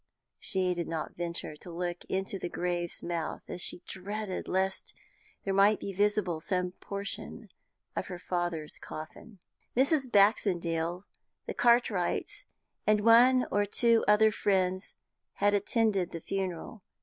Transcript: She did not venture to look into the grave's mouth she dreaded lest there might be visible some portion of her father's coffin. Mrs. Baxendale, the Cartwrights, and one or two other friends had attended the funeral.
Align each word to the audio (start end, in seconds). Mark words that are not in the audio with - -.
She 0.39 0.73
did 0.73 0.87
not 0.87 1.15
venture 1.15 1.55
to 1.57 1.69
look 1.69 2.03
into 2.05 2.39
the 2.39 2.49
grave's 2.49 3.03
mouth 3.03 3.43
she 3.61 3.83
dreaded 3.85 4.47
lest 4.47 4.95
there 5.43 5.53
might 5.53 5.79
be 5.79 5.93
visible 5.93 6.41
some 6.41 6.71
portion 6.79 7.49
of 7.95 8.07
her 8.07 8.17
father's 8.17 8.79
coffin. 8.79 9.37
Mrs. 9.77 10.11
Baxendale, 10.11 11.05
the 11.45 11.53
Cartwrights, 11.53 12.45
and 12.87 13.01
one 13.05 13.45
or 13.51 13.67
two 13.67 14.03
other 14.07 14.31
friends 14.31 14.95
had 15.33 15.53
attended 15.53 16.09
the 16.09 16.19
funeral. 16.19 16.81